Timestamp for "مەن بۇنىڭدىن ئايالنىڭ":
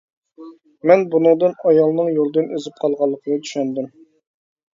0.91-2.09